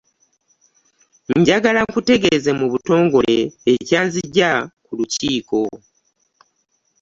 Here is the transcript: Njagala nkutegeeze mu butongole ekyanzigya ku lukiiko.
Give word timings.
Njagala 1.39 1.79
nkutegeeze 1.87 2.51
mu 2.59 2.65
butongole 2.71 3.37
ekyanzigya 3.73 4.51
ku 4.85 4.91
lukiiko. 4.97 5.61